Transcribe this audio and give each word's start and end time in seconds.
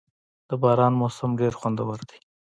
•د 0.49 0.51
باران 0.61 0.93
موسم 1.01 1.31
ډېر 1.39 1.53
خوندور 1.59 1.97
وي. 2.07 2.17